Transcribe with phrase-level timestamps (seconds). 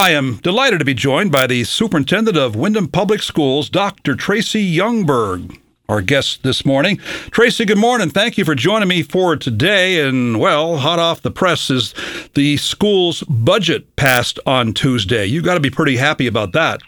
[0.00, 4.14] I am delighted to be joined by the superintendent of Windham Public Schools, Dr.
[4.14, 6.96] Tracy Youngberg, our guest this morning.
[7.30, 8.08] Tracy, good morning.
[8.08, 10.00] Thank you for joining me for today.
[10.00, 11.94] And, well, hot off the press is
[12.32, 15.26] the school's budget passed on Tuesday.
[15.26, 16.80] You've got to be pretty happy about that.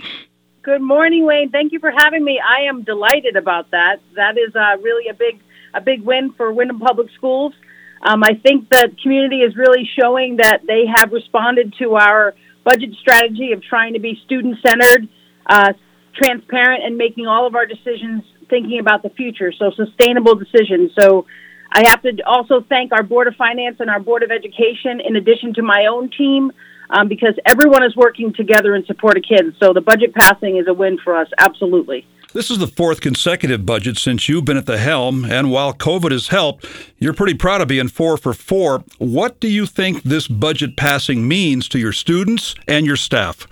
[0.62, 1.50] Good morning, Wayne.
[1.50, 2.40] Thank you for having me.
[2.40, 3.96] I am delighted about that.
[4.16, 5.38] That is uh, really a big,
[5.74, 7.52] a big win for Windham Public Schools.
[8.00, 12.34] Um, I think the community is really showing that they have responded to our
[12.64, 15.08] budget strategy of trying to be student centered,
[15.46, 15.72] uh,
[16.14, 19.52] transparent, and making all of our decisions thinking about the future.
[19.52, 20.92] So sustainable decisions.
[20.98, 21.26] So
[21.72, 25.16] I have to also thank our Board of Finance and our Board of Education, in
[25.16, 26.52] addition to my own team,
[26.90, 29.56] um, because everyone is working together in support of kids.
[29.62, 32.06] So the budget passing is a win for us, absolutely.
[32.34, 36.12] This is the fourth consecutive budget since you've been at the helm, and while COVID
[36.12, 36.64] has helped,
[36.96, 38.82] you're pretty proud of being four for four.
[38.96, 43.46] What do you think this budget passing means to your students and your staff?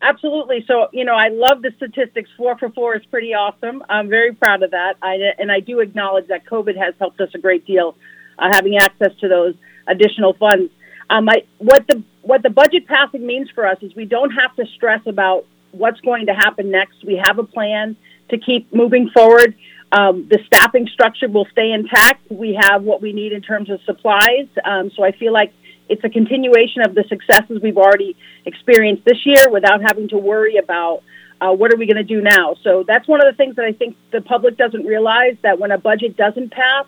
[0.00, 0.64] Absolutely.
[0.66, 2.30] So, you know, I love the statistics.
[2.38, 3.82] Four for four is pretty awesome.
[3.86, 4.94] I'm very proud of that.
[5.02, 7.96] I, and I do acknowledge that COVID has helped us a great deal,
[8.38, 9.54] uh, having access to those
[9.86, 10.72] additional funds.
[11.10, 14.56] Um, I, what the what the budget passing means for us is we don't have
[14.56, 17.04] to stress about what's going to happen next.
[17.04, 17.96] We have a plan
[18.30, 19.54] to keep moving forward.
[19.92, 22.30] Um, the staffing structure will stay intact.
[22.30, 24.48] We have what we need in terms of supplies.
[24.64, 25.52] Um, so I feel like
[25.88, 30.56] it's a continuation of the successes we've already experienced this year without having to worry
[30.56, 31.02] about
[31.40, 32.56] uh, what are we going to do now.
[32.62, 35.70] So that's one of the things that I think the public doesn't realize that when
[35.70, 36.86] a budget doesn't pass,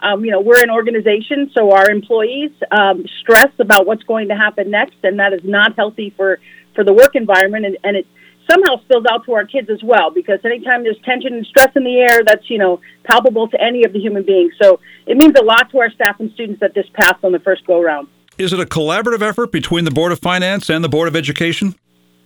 [0.00, 4.36] um, you know, we're an organization, so our employees um, stress about what's going to
[4.36, 6.40] happen next, and that is not healthy for,
[6.74, 8.06] for the work environment, and, and it
[8.50, 11.84] somehow spills out to our kids as well because anytime there's tension and stress in
[11.84, 14.52] the air that's you know palpable to any of the human beings.
[14.60, 17.40] So it means a lot to our staff and students that this passed on the
[17.40, 20.88] first go round is it a collaborative effort between the board of finance and the
[20.88, 21.74] board of education?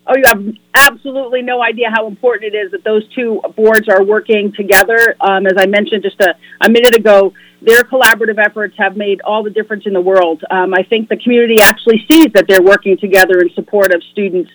[0.07, 0.43] Oh you have
[0.75, 5.17] absolutely no idea how important it is that those two boards are working together.
[5.21, 9.43] Um, as i mentioned just a, a minute ago their collaborative efforts have made all
[9.43, 10.43] the difference in the world.
[10.51, 14.51] Um, i think the community actually sees that they're working together in support of students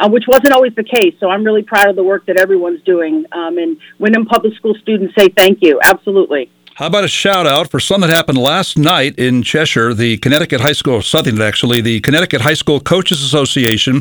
[0.00, 1.14] uh, which wasn't always the case.
[1.20, 3.24] So I'm really proud of the work that everyone's doing.
[3.32, 5.78] Um, and Windham Public School students say thank you.
[5.82, 6.50] Absolutely.
[6.76, 9.92] How about a shout out for something that happened last night in Cheshire?
[9.92, 14.00] The Connecticut High School, something actually, the Connecticut High School Coaches Association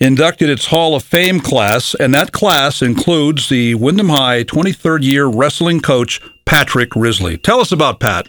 [0.00, 5.26] inducted its Hall of Fame class, and that class includes the Windham High 23rd year
[5.26, 7.36] wrestling coach, Patrick Risley.
[7.36, 8.28] Tell us about Pat.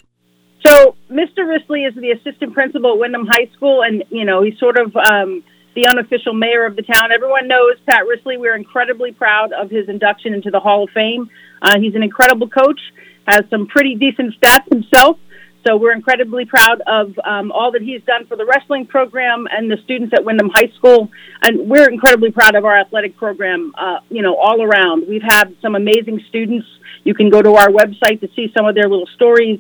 [0.64, 1.48] So, Mr.
[1.48, 4.96] Risley is the assistant principal at Windham High School, and, you know, he's sort of.
[4.96, 5.44] Um,
[5.78, 7.12] the unofficial mayor of the town.
[7.12, 8.36] Everyone knows Pat Risley.
[8.36, 11.30] We're incredibly proud of his induction into the Hall of Fame.
[11.62, 12.82] Uh, he's an incredible coach,
[13.28, 15.20] has some pretty decent stats himself.
[15.68, 19.70] So we're incredibly proud of um, all that he's done for the wrestling program and
[19.70, 21.12] the students at Windham High School.
[21.44, 25.08] And we're incredibly proud of our athletic program, uh, you know, all around.
[25.08, 26.66] We've had some amazing students.
[27.04, 29.60] You can go to our website to see some of their little stories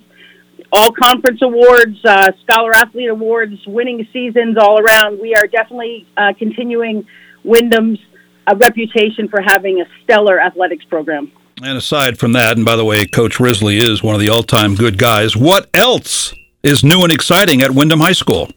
[0.71, 5.19] all conference awards, uh, scholar athlete awards, winning seasons all around.
[5.19, 7.07] We are definitely uh, continuing
[7.43, 7.99] Windham's
[8.45, 11.31] uh, reputation for having a stellar athletics program.
[11.63, 14.43] And aside from that, and by the way, Coach Risley is one of the all
[14.43, 15.35] time good guys.
[15.35, 16.33] What else
[16.63, 18.49] is new and exciting at Windham High School?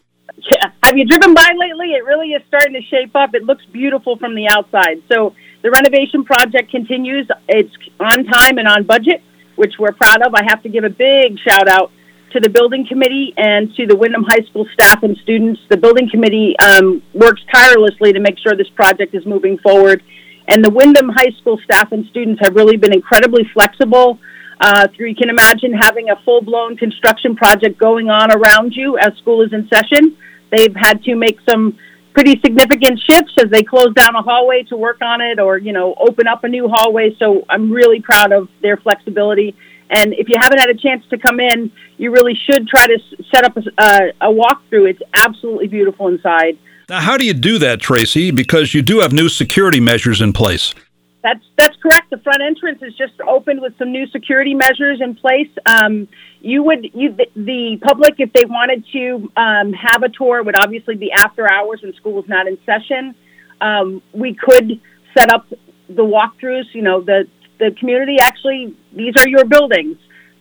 [0.50, 0.70] Yeah.
[0.84, 1.92] Have you driven by lately?
[1.92, 3.34] It really is starting to shape up.
[3.34, 5.02] It looks beautiful from the outside.
[5.10, 7.28] So the renovation project continues.
[7.48, 9.22] It's on time and on budget,
[9.56, 10.34] which we're proud of.
[10.34, 11.92] I have to give a big shout out
[12.32, 15.60] to the building committee and to the Windham High School staff and students.
[15.68, 20.02] The building committee um, works tirelessly to make sure this project is moving forward.
[20.48, 24.18] And the Windham High School staff and students have really been incredibly flexible.
[24.60, 28.98] Uh, through, you can imagine having a full blown construction project going on around you
[28.98, 30.16] as school is in session.
[30.50, 31.78] They've had to make some
[32.12, 35.72] pretty significant shifts as they close down a hallway to work on it or, you
[35.72, 37.14] know, open up a new hallway.
[37.18, 39.56] So I'm really proud of their flexibility
[39.90, 42.98] and if you haven't had a chance to come in, you really should try to
[43.34, 44.90] set up a, a, a walkthrough.
[44.90, 46.58] It's absolutely beautiful inside.
[46.88, 48.30] Now, how do you do that, Tracy?
[48.30, 50.74] Because you do have new security measures in place.
[51.22, 52.10] That's that's correct.
[52.10, 55.50] The front entrance is just opened with some new security measures in place.
[55.66, 56.08] Um,
[56.40, 60.58] you would you the, the, public, if they wanted to um, have a tour, would
[60.58, 63.14] obviously be after hours when school is not in session.
[63.60, 64.80] Um, we could
[65.16, 65.46] set up
[65.88, 66.72] the walkthroughs.
[66.72, 67.28] You know, the
[67.60, 69.98] the community actually, these are your buildings.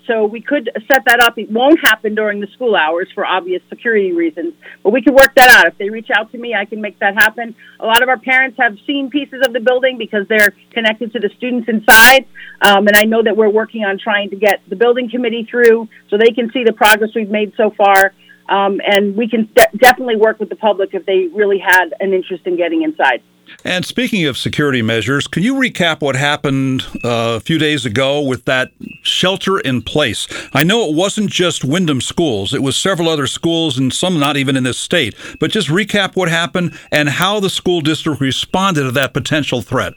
[0.08, 1.38] So we could set that up.
[1.38, 5.36] It won't happen during the school hours for obvious security reasons, but we could work
[5.36, 5.68] that out.
[5.68, 7.54] If they reach out to me, I can make that happen.
[7.80, 11.20] A lot of our parents have seen pieces of the building because they're connected to
[11.20, 12.26] the students inside,
[12.62, 15.88] um, and I know that we're working on trying to get the building committee through
[16.10, 18.14] so they can see the progress we've made so far.
[18.50, 22.14] Um, and we can de- definitely work with the public if they really had an
[22.14, 23.22] interest in getting inside.
[23.64, 28.22] And speaking of security measures, can you recap what happened uh, a few days ago
[28.22, 30.28] with that shelter in place?
[30.54, 34.38] I know it wasn't just Windham schools, it was several other schools and some not
[34.38, 35.16] even in this state.
[35.40, 39.94] But just recap what happened and how the school district responded to that potential threat.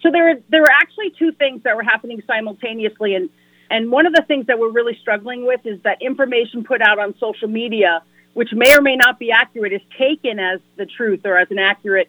[0.00, 3.28] So there, there were actually two things that were happening simultaneously, and
[3.70, 6.98] and one of the things that we're really struggling with is that information put out
[6.98, 8.02] on social media,
[8.34, 11.58] which may or may not be accurate, is taken as the truth or as an
[11.58, 12.08] accurate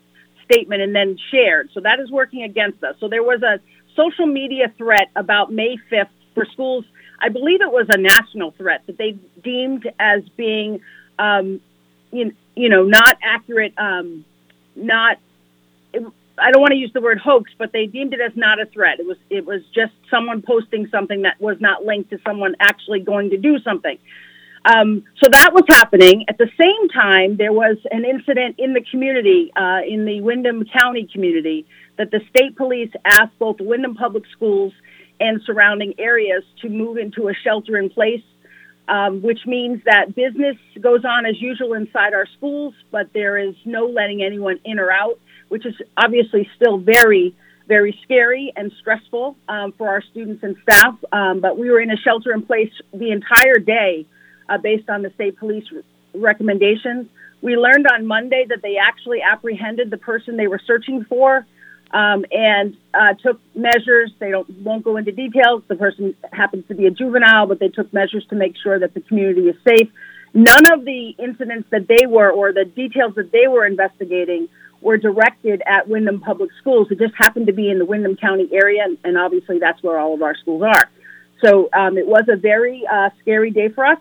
[0.52, 1.70] statement and then shared.
[1.74, 2.96] So that is working against us.
[3.00, 3.60] So there was a
[3.96, 6.86] social media threat about May 5th for schools.
[7.20, 10.82] I believe it was a national threat that they deemed as being,
[11.18, 11.60] um,
[12.12, 14.26] you, you know, not accurate, um,
[14.76, 15.18] not.
[16.40, 18.68] I don't want to use the word hoax, but they deemed it as not a
[18.68, 19.00] threat.
[19.00, 23.00] It was it was just someone posting something that was not linked to someone actually
[23.00, 23.98] going to do something.
[24.68, 26.26] Um, so that was happening.
[26.28, 30.66] At the same time, there was an incident in the community, uh, in the Windham
[30.66, 31.66] County community,
[31.98, 34.74] that the state police asked both the Windham Public Schools
[35.22, 38.24] and surrounding areas to move into a shelter in place,
[38.90, 43.56] um, which means that business goes on as usual inside our schools, but there is
[43.64, 45.18] no letting anyone in or out,
[45.48, 47.34] which is obviously still very,
[47.68, 50.96] very scary and stressful um, for our students and staff.
[51.14, 54.06] Um, but we were in a shelter in place the entire day
[54.50, 55.66] uh, based on the state police
[56.14, 57.08] recommendations.
[57.42, 61.46] We learned on Monday that they actually apprehended the person they were searching for
[61.92, 64.12] um, and uh, took measures.
[64.20, 65.64] They don't won't go into details.
[65.68, 68.94] The person happens to be a juvenile, but they took measures to make sure that
[68.94, 69.90] the community is safe.
[70.34, 74.50] None of the incidents that they were or the details that they were investigating
[74.82, 76.88] were directed at Windham Public Schools.
[76.92, 79.98] It just happened to be in the Windham County area, and, and obviously that's where
[79.98, 80.90] all of our schools are.
[81.44, 84.00] So um, it was a very uh, scary day for us.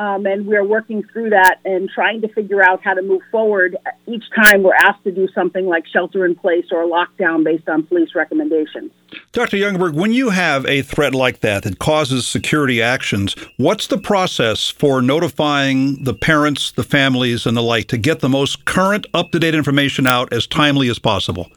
[0.00, 3.76] Um, and we're working through that and trying to figure out how to move forward
[4.06, 7.82] each time we're asked to do something like shelter in place or lockdown based on
[7.82, 8.92] police recommendations.
[9.32, 9.58] Dr.
[9.58, 14.70] Youngberg, when you have a threat like that that causes security actions, what's the process
[14.70, 19.32] for notifying the parents, the families, and the like to get the most current, up
[19.32, 21.50] to date information out as timely as possible?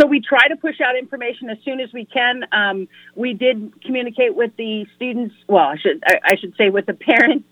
[0.00, 2.44] So we try to push out information as soon as we can.
[2.52, 2.86] Um,
[3.16, 5.34] we did communicate with the students.
[5.48, 7.46] Well, I should I, I should say with the parents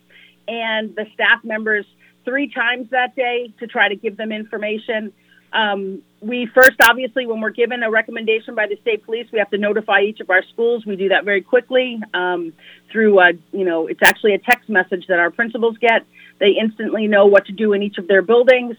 [0.52, 1.87] and the staff members
[2.25, 5.12] three times that day to try to give them information.
[5.52, 9.50] Um, we first, obviously, when we're given a recommendation by the state police, we have
[9.50, 10.87] to notify each of our schools.
[10.87, 12.52] We do that very quickly um,
[12.90, 16.06] through, a, you know, it's actually a text message that our principals get.
[16.38, 18.76] They instantly know what to do in each of their buildings.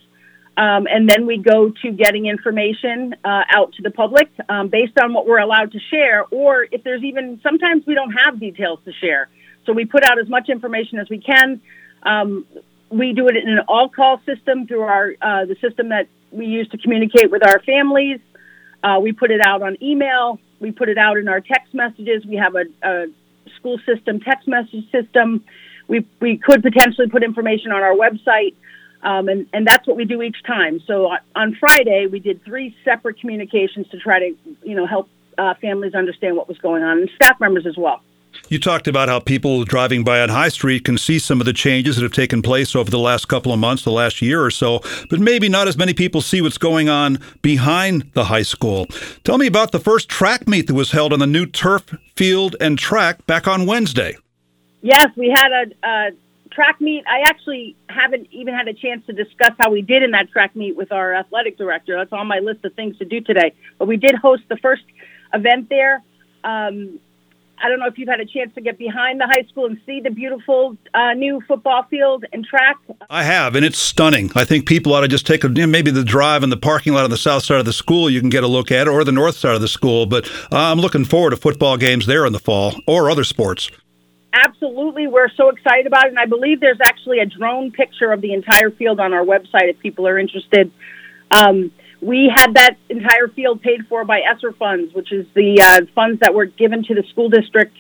[0.56, 4.98] Um, and then we go to getting information uh, out to the public um, based
[5.00, 8.80] on what we're allowed to share, or if there's even sometimes we don't have details
[8.86, 9.30] to share.
[9.66, 11.62] So we put out as much information as we can.
[12.04, 12.46] Um,
[12.90, 16.46] we do it in an all call system through our uh, the system that we
[16.46, 18.20] use to communicate with our families.
[18.84, 20.40] Uh, we put it out on email.
[20.60, 22.26] We put it out in our text messages.
[22.26, 23.08] We have a, a
[23.58, 25.44] school system text message system.
[25.88, 28.56] We we could potentially put information on our website.
[29.02, 30.80] Um, and, and that's what we do each time.
[30.88, 35.56] So on, Friday, we did three separate communications to try to, you know, help uh,
[35.56, 38.02] families understand what was going on and staff members as well.
[38.50, 41.54] You talked about how people driving by on High Street can see some of the
[41.54, 44.52] changes that have taken place over the last couple of months, the last year or
[44.52, 48.86] so, but maybe not as many people see what's going on behind the high school.
[49.24, 52.56] Tell me about the first track meet that was held on the new turf field
[52.60, 54.18] and track back on Wednesday.
[54.82, 56.12] Yes, we had a, a
[56.52, 57.04] track meet.
[57.08, 60.56] I actually haven't even had a chance to discuss how we did in that track
[60.56, 61.96] meet with our athletic director.
[61.96, 63.54] That's on my list of things to do today.
[63.80, 64.84] But we did host the first
[65.34, 66.04] event there.
[66.44, 67.00] Um,
[67.60, 69.80] I don't know if you've had a chance to get behind the high school and
[69.86, 72.78] see the beautiful uh, new football field and track.
[73.10, 74.32] I have, and it's stunning.
[74.36, 77.04] I think people ought to just take a, maybe the drive in the parking lot
[77.04, 78.10] on the south side of the school.
[78.10, 80.06] You can get a look at it, or the north side of the school.
[80.06, 83.70] But uh, I'm looking forward to football games there in the fall or other sports.
[84.34, 88.20] Absolutely, we're so excited about it, and I believe there's actually a drone picture of
[88.20, 90.72] the entire field on our website if people are interested.
[91.32, 91.72] Um,
[92.04, 96.20] we had that entire field paid for by ESSER funds, which is the uh, funds
[96.20, 97.76] that were given to the school district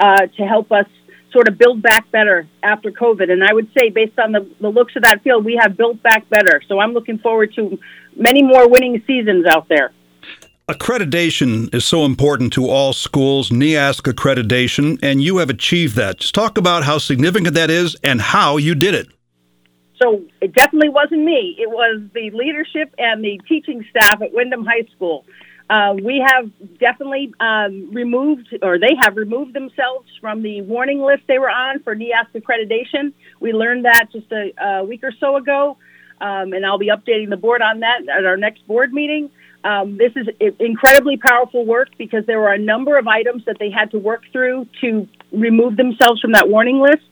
[0.00, 0.86] uh, to help us
[1.32, 3.30] sort of build back better after COVID.
[3.30, 6.02] And I would say, based on the, the looks of that field, we have built
[6.02, 6.60] back better.
[6.66, 7.78] So I'm looking forward to
[8.16, 9.92] many more winning seasons out there.
[10.68, 16.18] Accreditation is so important to all schools, NEASC accreditation, and you have achieved that.
[16.18, 19.08] Just talk about how significant that is and how you did it.
[20.02, 21.56] So it definitely wasn't me.
[21.58, 25.26] It was the leadership and the teaching staff at Windham High School.
[25.68, 31.22] Uh, we have definitely um, removed, or they have removed themselves from the warning list
[31.28, 33.12] they were on for NEASC accreditation.
[33.38, 35.76] We learned that just a, a week or so ago,
[36.20, 39.30] um, and I'll be updating the board on that at our next board meeting.
[39.62, 40.26] Um, this is
[40.58, 44.22] incredibly powerful work because there were a number of items that they had to work
[44.32, 47.06] through to remove themselves from that warning list,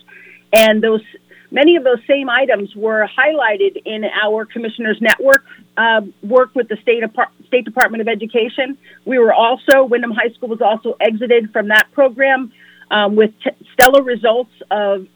[0.52, 1.02] and those
[1.50, 5.45] Many of those same items were highlighted in our commissioners network
[5.76, 7.02] uh, work with the state,
[7.47, 8.76] state Department of Education.
[9.05, 12.52] We were also Windham High School was also exited from that program
[12.90, 15.07] um, with t- stellar results of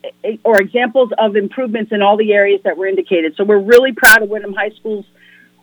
[0.45, 3.35] or examples of improvements in all the areas that were indicated.
[3.37, 5.07] So we're really proud of Windham High School's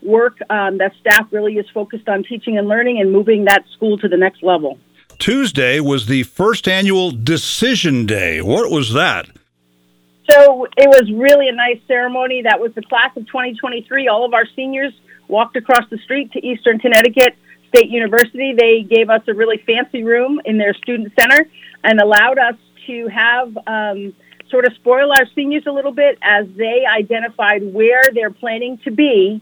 [0.02, 0.38] work.
[0.50, 4.08] Um, that staff really is focused on teaching and learning and moving that school to
[4.08, 4.80] the next level.
[5.18, 8.42] Tuesday was the first annual Decision Day.
[8.42, 9.28] What was that?
[10.30, 12.44] So it was really a nice ceremony.
[12.44, 14.08] That was the class of 2023.
[14.08, 14.94] All of our seniors
[15.28, 17.36] walked across the street to Eastern Connecticut
[17.70, 18.54] State University.
[18.58, 21.50] They gave us a really fancy room in their student center
[21.84, 22.56] and allowed us
[22.88, 24.14] to have um,
[24.50, 28.92] sort of spoil our seniors a little bit as they identified where they're planning to
[28.92, 29.42] be.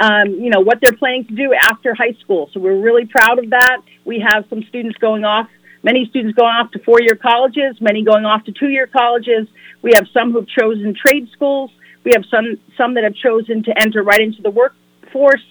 [0.00, 2.48] Um, you know what they're planning to do after high school.
[2.52, 3.78] So we're really proud of that.
[4.04, 5.48] We have some students going off
[5.82, 9.46] many students going off to four year colleges, many going off to two year colleges.
[9.82, 11.70] We have some who've chosen trade schools.
[12.04, 15.44] We have some, some that have chosen to enter right into the workforce.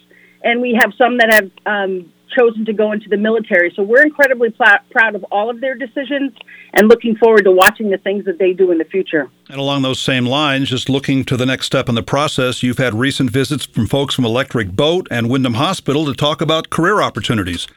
[0.43, 3.71] And we have some that have um, chosen to go into the military.
[3.75, 6.33] So we're incredibly pl- proud of all of their decisions
[6.73, 9.29] and looking forward to watching the things that they do in the future.
[9.49, 12.77] And along those same lines, just looking to the next step in the process, you've
[12.77, 17.01] had recent visits from folks from Electric Boat and Windham Hospital to talk about career
[17.01, 17.67] opportunities.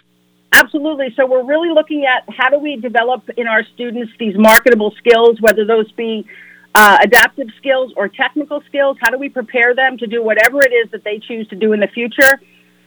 [0.53, 1.15] Absolutely.
[1.17, 5.41] So we're really looking at how do we develop in our students these marketable skills,
[5.41, 6.27] whether those be
[6.75, 8.97] uh, adaptive skills or technical skills.
[9.01, 11.73] How do we prepare them to do whatever it is that they choose to do
[11.73, 12.41] in the future?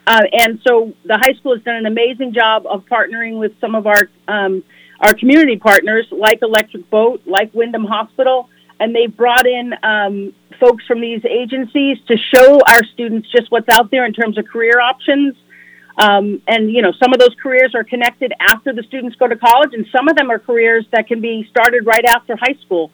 [0.05, 3.75] Uh, and so the high school has done an amazing job of partnering with some
[3.75, 4.63] of our um,
[4.99, 10.85] our community partners, like Electric Boat, like Windham Hospital, and they've brought in um, folks
[10.85, 14.79] from these agencies to show our students just what's out there in terms of career
[14.79, 15.35] options
[15.97, 19.35] um, and you know, some of those careers are connected after the students go to
[19.35, 22.91] college, and some of them are careers that can be started right after high school.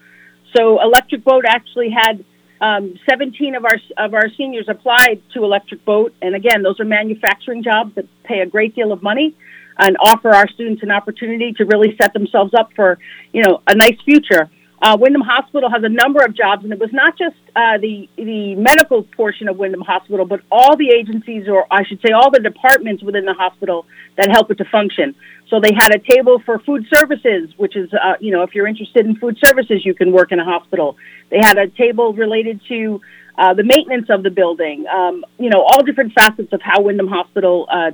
[0.56, 2.24] So Electric Boat actually had
[2.62, 6.86] um, 17 of our of our seniors applied to Electric Boat, and again, those are
[6.86, 9.36] manufacturing jobs that pay a great deal of money
[9.78, 12.98] and offer our students an opportunity to really set themselves up for
[13.32, 14.50] you know a nice future.
[14.82, 18.08] Uh, Windham Hospital has a number of jobs, and it was not just uh, the
[18.16, 22.32] the medical portion of Windham Hospital, but all the agencies, or I should say, all
[22.32, 25.16] the departments within the hospital that help it to function.
[25.50, 28.68] So they had a table for food services, which is, uh, you know, if you're
[28.68, 30.96] interested in food services, you can work in a hospital.
[31.30, 33.02] They had a table related to
[33.38, 34.86] uh, the maintenance of the building.
[34.88, 37.92] Um, you know, all different facets of how Windham Hospital uh,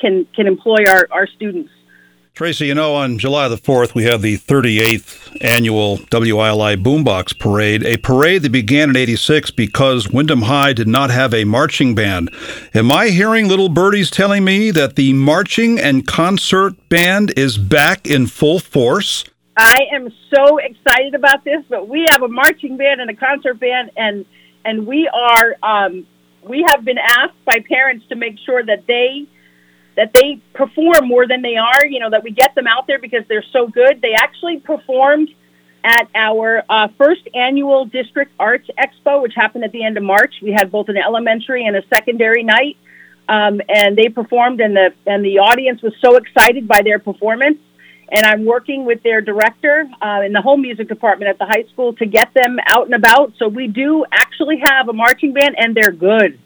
[0.00, 1.70] can can employ our, our students.
[2.38, 7.84] Tracy, you know, on July the 4th, we have the 38th annual WILI Boombox Parade,
[7.84, 12.30] a parade that began in 86 because Windham High did not have a marching band.
[12.74, 18.06] Am I hearing little birdies telling me that the marching and concert band is back
[18.06, 19.24] in full force?
[19.56, 23.58] I am so excited about this, but we have a marching band and a concert
[23.58, 24.24] band, and
[24.64, 26.06] and we are um,
[26.44, 29.26] we have been asked by parents to make sure that they
[29.98, 33.00] that they perform more than they are, you know, that we get them out there
[33.00, 34.00] because they're so good.
[34.00, 35.28] They actually performed
[35.82, 40.36] at our uh, first annual District Arts Expo, which happened at the end of March.
[40.40, 42.76] We had both an elementary and a secondary night,
[43.28, 47.58] um, and they performed, and the and the audience was so excited by their performance.
[48.10, 51.64] And I'm working with their director uh, in the home music department at the high
[51.72, 53.32] school to get them out and about.
[53.36, 56.38] So we do actually have a marching band, and they're good.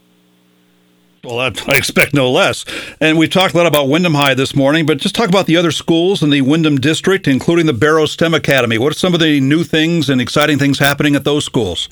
[1.24, 1.38] Well,
[1.68, 2.64] I, expect no less.
[3.00, 5.56] And we talked a lot about Windham High this morning, but just talk about the
[5.56, 8.78] other schools in the Windham district, including the Barrow STEM Academy.
[8.78, 11.88] What are some of the new things and exciting things happening at those schools?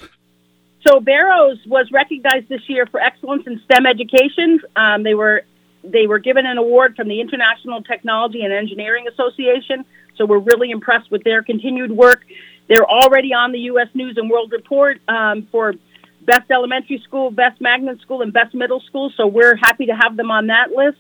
[0.87, 4.61] So Barrows was recognized this year for excellence in STEM education.
[4.77, 5.43] Um, they were
[5.83, 9.85] they were given an award from the International Technology and Engineering Association.
[10.17, 12.23] So we're really impressed with their continued work.
[12.69, 13.89] They're already on the U.S.
[13.95, 15.75] News and World Report um, for
[16.21, 19.13] best elementary school, best magnet school, and best middle school.
[19.17, 20.99] So we're happy to have them on that list.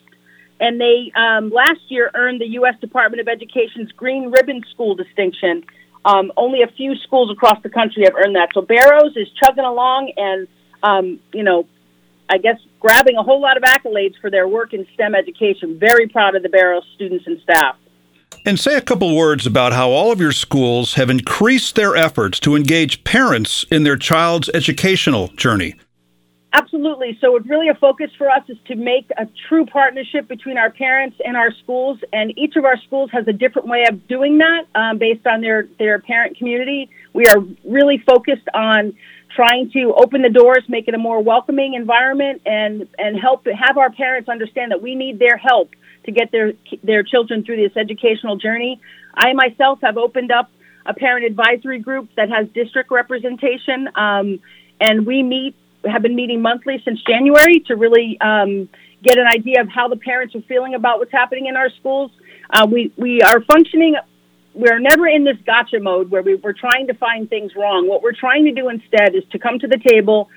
[0.59, 2.75] And they um, last year earned the U.S.
[2.81, 5.65] Department of Education's Green Ribbon School distinction.
[6.05, 8.50] Um, only a few schools across the country have earned that.
[8.55, 10.49] So Barrows is chugging along and,
[10.83, 11.67] um, you know,
[12.29, 15.79] I guess grabbing a whole lot of accolades for their work in STEM education.
[15.79, 17.77] Very proud of the Barrows students and staff.
[18.47, 22.40] And say a couple words about how all of your schools have increased their efforts
[22.40, 25.75] to engage parents in their child's educational journey.
[26.52, 27.16] Absolutely.
[27.20, 30.70] So, it's really a focus for us is to make a true partnership between our
[30.70, 34.38] parents and our schools, and each of our schools has a different way of doing
[34.38, 36.90] that um, based on their their parent community.
[37.12, 38.94] We are really focused on
[39.34, 43.78] trying to open the doors, make it a more welcoming environment, and and help have
[43.78, 45.70] our parents understand that we need their help
[46.04, 48.80] to get their their children through this educational journey.
[49.14, 50.50] I myself have opened up
[50.87, 54.40] a parent advisory group that has district representation, um,
[54.80, 58.68] and we meet have been meeting monthly since January to really um,
[59.02, 62.10] get an idea of how the parents are feeling about what's happening in our schools.
[62.50, 63.96] Uh, we we are functioning.
[64.54, 67.88] We're never in this gotcha mode where we, we're trying to find things wrong.
[67.88, 70.28] What we're trying to do instead is to come to the table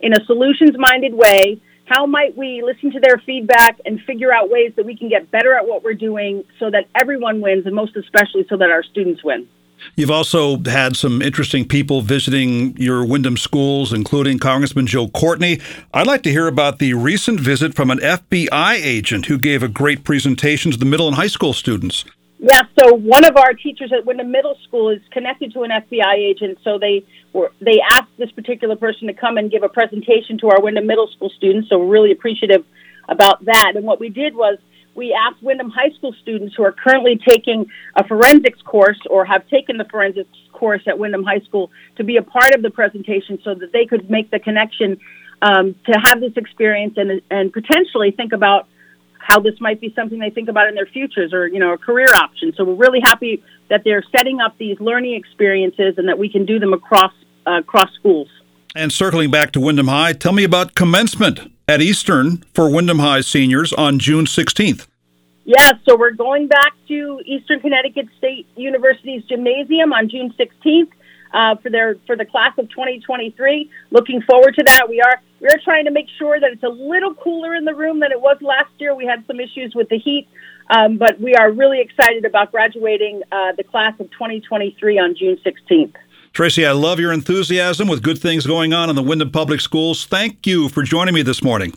[0.00, 1.60] in a solutions minded way.
[1.86, 5.30] How might we listen to their feedback and figure out ways that we can get
[5.30, 8.82] better at what we're doing so that everyone wins and most especially so that our
[8.82, 9.48] students win?
[9.96, 15.60] You've also had some interesting people visiting your Windham schools, including Congressman Joe Courtney.
[15.92, 19.68] I'd like to hear about the recent visit from an FBI agent who gave a
[19.68, 22.04] great presentation to the middle and high school students.
[22.44, 26.14] Yeah, so one of our teachers at Windham Middle School is connected to an FBI
[26.14, 30.38] agent, so they were they asked this particular person to come and give a presentation
[30.38, 31.68] to our Windham Middle School students.
[31.68, 32.66] So we're really appreciative
[33.08, 33.74] about that.
[33.76, 34.58] And what we did was
[34.96, 39.46] we asked Windham High School students who are currently taking a forensics course or have
[39.46, 43.38] taken the forensics course at Windham High School to be a part of the presentation
[43.44, 44.98] so that they could make the connection
[45.42, 48.66] um, to have this experience and, and potentially think about
[49.22, 51.78] how this might be something they think about in their futures or you know a
[51.78, 52.52] career option.
[52.56, 56.44] So we're really happy that they're setting up these learning experiences and that we can
[56.44, 57.12] do them across
[57.46, 58.28] uh, across schools.
[58.74, 63.20] And circling back to Windham High, tell me about commencement at Eastern for Windham High
[63.20, 64.86] seniors on June 16th.
[65.44, 70.88] Yeah, so we're going back to Eastern Connecticut State University's gymnasium on June 16th
[71.32, 73.70] uh, for their for the class of 2023.
[73.90, 74.88] Looking forward to that.
[74.88, 77.74] We are we are trying to make sure that it's a little cooler in the
[77.74, 78.94] room than it was last year.
[78.94, 80.28] We had some issues with the heat,
[80.70, 85.38] um, but we are really excited about graduating uh, the class of 2023 on June
[85.44, 85.94] 16th.
[86.32, 90.06] Tracy, I love your enthusiasm with good things going on in the Windham Public Schools.
[90.06, 91.74] Thank you for joining me this morning.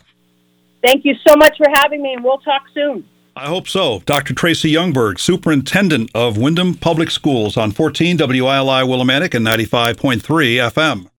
[0.82, 3.06] Thank you so much for having me, and we'll talk soon.
[3.38, 4.00] I hope so.
[4.06, 4.32] Dr.
[4.32, 11.08] Tracy Youngberg, Superintendent of Windham Public Schools on 14 WILI Willimantic and 95.3 FM.